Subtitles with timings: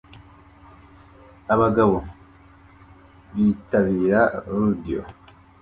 [1.53, 1.97] Aba bagabo
[3.33, 5.03] bitabira rodeo